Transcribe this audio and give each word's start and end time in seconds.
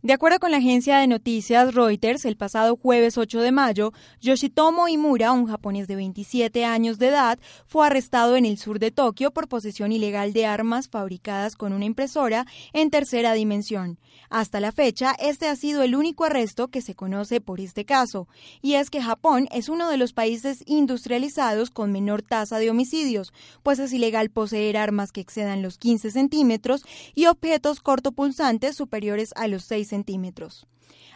De 0.00 0.12
acuerdo 0.12 0.38
con 0.38 0.52
la 0.52 0.58
agencia 0.58 0.98
de 0.98 1.08
noticias 1.08 1.74
Reuters, 1.74 2.24
el 2.24 2.36
pasado 2.36 2.76
jueves 2.76 3.18
8 3.18 3.40
de 3.40 3.50
mayo, 3.50 3.92
Yoshitomo 4.20 4.86
Imura, 4.86 5.32
un 5.32 5.48
japonés 5.48 5.88
de 5.88 5.96
27 5.96 6.64
años 6.64 7.00
de 7.00 7.08
edad, 7.08 7.40
fue 7.66 7.84
arrestado 7.84 8.36
en 8.36 8.46
el 8.46 8.58
sur 8.58 8.78
de 8.78 8.92
Tokio 8.92 9.32
por 9.32 9.48
posesión 9.48 9.90
ilegal 9.90 10.32
de 10.32 10.46
armas 10.46 10.88
fabricadas 10.88 11.56
con 11.56 11.72
una 11.72 11.84
impresora 11.84 12.46
en 12.72 12.90
tercera 12.90 13.32
dimensión. 13.32 13.98
Hasta 14.30 14.60
la 14.60 14.70
fecha, 14.70 15.16
este 15.18 15.48
ha 15.48 15.56
sido 15.56 15.82
el 15.82 15.96
único 15.96 16.24
arresto 16.24 16.68
que 16.68 16.80
se 16.80 16.94
conoce 16.94 17.40
por 17.40 17.60
este 17.60 17.84
caso, 17.84 18.28
y 18.62 18.74
es 18.74 18.90
que 18.90 19.02
Japón 19.02 19.48
es 19.50 19.68
uno 19.68 19.90
de 19.90 19.96
los 19.96 20.12
países 20.12 20.62
industrializados 20.66 21.70
con 21.70 21.90
menor 21.90 22.22
tasa 22.22 22.60
de 22.60 22.70
homicidios, 22.70 23.32
pues 23.64 23.80
es 23.80 23.92
ilegal 23.92 24.30
poseer 24.30 24.76
armas 24.76 25.10
que 25.10 25.20
excedan 25.20 25.60
los 25.60 25.76
15 25.76 26.12
centímetros 26.12 26.84
y 27.16 27.26
objetos 27.26 27.80
cortopulsantes 27.80 28.76
superiores 28.76 29.30
a 29.34 29.48
los 29.48 29.64
6 29.64 29.87
centímetros. 29.88 30.66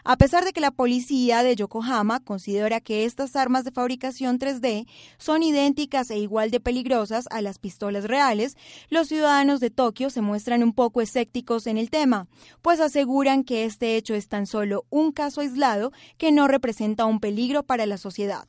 A 0.04 0.16
pesar 0.16 0.44
de 0.44 0.52
que 0.52 0.60
la 0.60 0.72
policía 0.72 1.44
de 1.44 1.54
Yokohama 1.54 2.18
considera 2.18 2.80
que 2.80 3.04
estas 3.04 3.36
armas 3.36 3.64
de 3.64 3.70
fabricación 3.70 4.38
3D 4.38 4.88
son 5.16 5.44
idénticas 5.44 6.10
e 6.10 6.18
igual 6.18 6.50
de 6.50 6.58
peligrosas 6.58 7.28
a 7.30 7.40
las 7.40 7.60
pistolas 7.60 8.04
reales, 8.04 8.56
los 8.90 9.06
ciudadanos 9.06 9.60
de 9.60 9.70
Tokio 9.70 10.10
se 10.10 10.20
muestran 10.20 10.64
un 10.64 10.72
poco 10.72 11.02
escépticos 11.02 11.68
en 11.68 11.78
el 11.78 11.88
tema, 11.88 12.26
pues 12.62 12.80
aseguran 12.80 13.44
que 13.44 13.64
este 13.64 13.96
hecho 13.96 14.14
es 14.14 14.26
tan 14.28 14.46
solo 14.46 14.86
un 14.90 15.12
caso 15.12 15.40
aislado 15.40 15.92
que 16.18 16.32
no 16.32 16.48
representa 16.48 17.04
un 17.04 17.20
peligro 17.20 17.62
para 17.62 17.86
la 17.86 17.96
sociedad. 17.96 18.48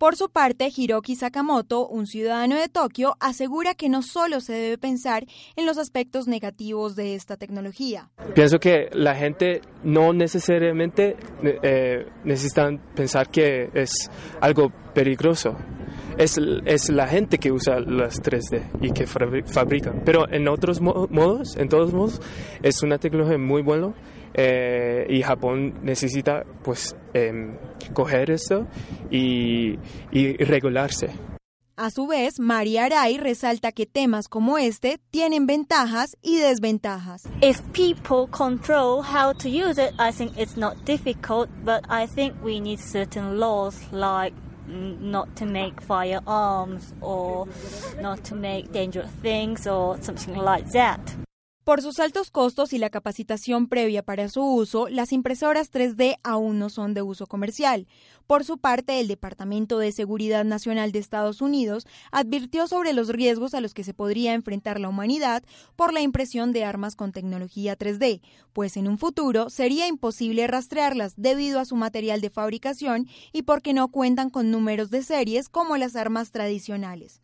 Por 0.00 0.16
su 0.16 0.30
parte, 0.30 0.72
Hiroki 0.74 1.14
Sakamoto, 1.14 1.86
un 1.86 2.06
ciudadano 2.06 2.56
de 2.56 2.70
Tokio, 2.70 3.16
asegura 3.20 3.74
que 3.74 3.90
no 3.90 4.00
solo 4.00 4.40
se 4.40 4.54
debe 4.54 4.78
pensar 4.78 5.26
en 5.56 5.66
los 5.66 5.76
aspectos 5.76 6.26
negativos 6.26 6.96
de 6.96 7.14
esta 7.14 7.36
tecnología. 7.36 8.08
Pienso 8.34 8.58
que 8.58 8.88
la 8.94 9.14
gente 9.14 9.60
no 9.84 10.14
necesariamente 10.14 11.16
eh, 11.42 12.06
necesitan 12.24 12.78
pensar 12.94 13.28
que 13.28 13.68
es 13.74 14.10
algo 14.40 14.72
peligroso. 14.94 15.54
Es, 16.16 16.38
es, 16.64 16.88
la 16.88 17.06
gente 17.06 17.36
que 17.36 17.52
usa 17.52 17.78
las 17.80 18.22
3D 18.22 18.70
y 18.80 18.92
que 18.92 19.06
fabrican. 19.06 20.00
Pero 20.06 20.26
en 20.32 20.48
otros 20.48 20.80
modos, 20.80 21.58
en 21.58 21.68
todos 21.68 21.92
modos, 21.92 22.22
es 22.62 22.82
una 22.82 22.96
tecnología 22.96 23.36
muy 23.36 23.60
buena 23.60 23.92
eh, 24.34 25.06
y 25.08 25.22
Japón 25.22 25.74
necesita 25.82 26.44
pues 26.62 26.96
eh, 27.14 27.56
coger 27.92 28.30
esto 28.30 28.66
y, 29.10 29.78
y 30.12 30.36
regularse. 30.36 31.10
A 31.76 31.90
su 31.90 32.06
vez, 32.06 32.38
María 32.38 32.84
Aray 32.84 33.16
resalta 33.16 33.72
que 33.72 33.86
temas 33.86 34.28
como 34.28 34.58
este 34.58 35.00
tienen 35.10 35.46
ventajas 35.46 36.14
y 36.20 36.36
desventajas. 36.36 37.22
If 37.40 37.62
people 37.72 38.26
control 38.30 39.02
how 39.02 39.32
to 39.32 39.48
use 39.48 39.78
it, 39.78 39.94
I 39.98 40.12
think 40.12 40.36
it's 40.36 40.58
not 40.58 40.76
difficult, 40.84 41.48
but 41.64 41.82
I 41.88 42.06
think 42.06 42.34
we 42.44 42.60
need 42.60 42.80
certain 42.80 43.40
laws 43.40 43.80
like 43.92 44.34
not 44.68 45.34
to 45.36 45.46
make 45.46 45.80
firearms 45.80 46.92
or 47.00 47.48
not 47.98 48.24
to 48.24 48.34
make 48.34 48.72
dangerous 48.72 49.10
things 49.22 49.66
or 49.66 49.96
something 50.02 50.36
like 50.36 50.66
that. 50.74 51.00
Por 51.70 51.82
sus 51.82 52.00
altos 52.00 52.32
costos 52.32 52.72
y 52.72 52.78
la 52.78 52.90
capacitación 52.90 53.68
previa 53.68 54.02
para 54.02 54.28
su 54.28 54.42
uso, 54.42 54.88
las 54.88 55.12
impresoras 55.12 55.70
3D 55.70 56.16
aún 56.24 56.58
no 56.58 56.68
son 56.68 56.94
de 56.94 57.02
uso 57.02 57.28
comercial. 57.28 57.86
Por 58.26 58.44
su 58.44 58.58
parte, 58.58 58.98
el 58.98 59.06
Departamento 59.06 59.78
de 59.78 59.92
Seguridad 59.92 60.44
Nacional 60.44 60.90
de 60.90 60.98
Estados 60.98 61.40
Unidos 61.40 61.86
advirtió 62.10 62.66
sobre 62.66 62.92
los 62.92 63.06
riesgos 63.06 63.54
a 63.54 63.60
los 63.60 63.72
que 63.72 63.84
se 63.84 63.94
podría 63.94 64.34
enfrentar 64.34 64.80
la 64.80 64.88
humanidad 64.88 65.44
por 65.76 65.92
la 65.92 66.00
impresión 66.00 66.52
de 66.52 66.64
armas 66.64 66.96
con 66.96 67.12
tecnología 67.12 67.78
3D, 67.78 68.20
pues 68.52 68.76
en 68.76 68.88
un 68.88 68.98
futuro 68.98 69.48
sería 69.48 69.86
imposible 69.86 70.48
rastrearlas 70.48 71.14
debido 71.16 71.60
a 71.60 71.66
su 71.66 71.76
material 71.76 72.20
de 72.20 72.30
fabricación 72.30 73.06
y 73.32 73.42
porque 73.42 73.74
no 73.74 73.92
cuentan 73.92 74.30
con 74.30 74.50
números 74.50 74.90
de 74.90 75.04
series 75.04 75.48
como 75.48 75.76
las 75.76 75.94
armas 75.94 76.32
tradicionales. 76.32 77.20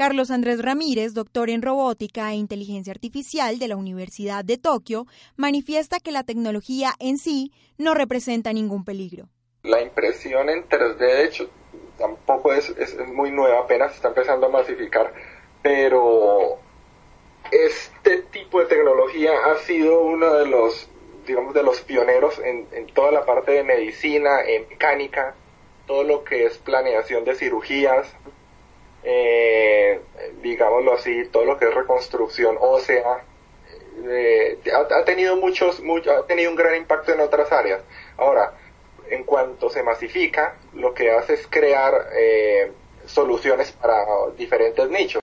Carlos 0.00 0.30
Andrés 0.30 0.62
Ramírez, 0.62 1.12
doctor 1.12 1.50
en 1.50 1.60
robótica 1.60 2.32
e 2.32 2.36
inteligencia 2.36 2.90
artificial 2.90 3.58
de 3.58 3.68
la 3.68 3.76
Universidad 3.76 4.42
de 4.42 4.56
Tokio, 4.56 5.04
manifiesta 5.36 6.00
que 6.00 6.10
la 6.10 6.24
tecnología 6.24 6.94
en 7.00 7.18
sí 7.18 7.52
no 7.76 7.92
representa 7.92 8.54
ningún 8.54 8.86
peligro. 8.86 9.28
La 9.62 9.82
impresión 9.82 10.48
en 10.48 10.66
3D, 10.66 10.96
de 10.96 11.24
hecho, 11.24 11.50
tampoco 11.98 12.54
es, 12.54 12.74
muy 13.12 13.30
nueva, 13.30 13.58
apenas 13.58 13.94
está 13.94 14.08
empezando 14.08 14.46
a 14.46 14.48
masificar, 14.48 15.12
pero 15.62 16.56
este 17.52 18.22
tipo 18.22 18.60
de 18.60 18.68
tecnología 18.68 19.32
ha 19.52 19.58
sido 19.66 20.00
uno 20.00 20.32
de 20.32 20.46
los, 20.46 20.88
digamos, 21.26 21.52
de 21.52 21.62
los 21.62 21.78
pioneros 21.82 22.38
en 22.38 22.86
toda 22.94 23.12
la 23.12 23.26
parte 23.26 23.52
de 23.52 23.64
medicina, 23.64 24.40
en 24.46 24.66
mecánica, 24.66 25.34
todo 25.86 26.04
lo 26.04 26.24
que 26.24 26.46
es 26.46 26.56
planeación 26.56 27.26
de 27.26 27.34
cirugías, 27.34 28.06
eh, 29.02 30.00
digámoslo 30.42 30.94
así, 30.94 31.24
todo 31.30 31.44
lo 31.44 31.58
que 31.58 31.66
es 31.66 31.74
reconstrucción 31.74 32.56
ósea, 32.60 33.24
eh, 34.04 34.58
ha, 34.72 35.04
tenido 35.04 35.36
muchos, 35.36 35.82
ha 36.08 36.26
tenido 36.26 36.50
un 36.50 36.56
gran 36.56 36.76
impacto 36.76 37.12
en 37.12 37.20
otras 37.20 37.50
áreas. 37.52 37.82
Ahora, 38.16 38.54
en 39.08 39.24
cuanto 39.24 39.68
se 39.68 39.82
masifica, 39.82 40.56
lo 40.74 40.94
que 40.94 41.10
hace 41.10 41.34
es 41.34 41.46
crear 41.48 42.08
eh, 42.14 42.72
soluciones 43.06 43.72
para 43.72 44.04
diferentes 44.36 44.88
nichos. 44.88 45.18